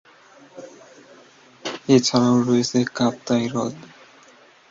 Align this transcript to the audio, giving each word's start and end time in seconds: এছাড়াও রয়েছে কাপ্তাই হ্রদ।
এছাড়াও 1.89 2.37
রয়েছে 2.41 2.77
কাপ্তাই 2.97 3.45
হ্রদ। 3.47 3.75